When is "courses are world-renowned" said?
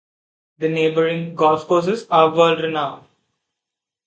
1.67-3.05